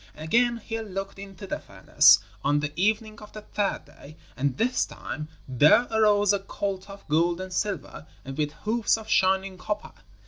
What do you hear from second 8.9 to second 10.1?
of shining copper.